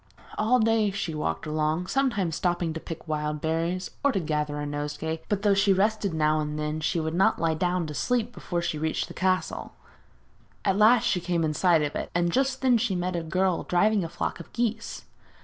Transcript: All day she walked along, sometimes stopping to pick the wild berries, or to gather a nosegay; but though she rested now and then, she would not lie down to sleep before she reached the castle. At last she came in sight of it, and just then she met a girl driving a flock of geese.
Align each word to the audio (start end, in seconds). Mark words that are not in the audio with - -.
All 0.35 0.57
day 0.59 0.89
she 0.89 1.13
walked 1.13 1.45
along, 1.45 1.85
sometimes 1.85 2.35
stopping 2.35 2.73
to 2.73 2.79
pick 2.79 3.05
the 3.05 3.11
wild 3.11 3.39
berries, 3.39 3.91
or 4.03 4.11
to 4.11 4.19
gather 4.19 4.59
a 4.59 4.65
nosegay; 4.65 5.21
but 5.29 5.43
though 5.43 5.53
she 5.53 5.73
rested 5.73 6.11
now 6.11 6.39
and 6.39 6.57
then, 6.57 6.79
she 6.79 6.99
would 6.99 7.13
not 7.13 7.37
lie 7.37 7.53
down 7.53 7.85
to 7.85 7.93
sleep 7.93 8.33
before 8.33 8.63
she 8.63 8.79
reached 8.79 9.09
the 9.09 9.13
castle. 9.13 9.73
At 10.65 10.75
last 10.77 11.03
she 11.03 11.21
came 11.21 11.43
in 11.43 11.53
sight 11.53 11.83
of 11.83 11.95
it, 11.95 12.09
and 12.15 12.31
just 12.31 12.63
then 12.63 12.79
she 12.79 12.95
met 12.95 13.15
a 13.15 13.21
girl 13.21 13.61
driving 13.61 14.03
a 14.03 14.09
flock 14.09 14.39
of 14.39 14.51
geese. 14.53 15.05